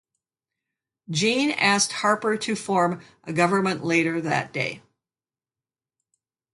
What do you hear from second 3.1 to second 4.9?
a government later that day.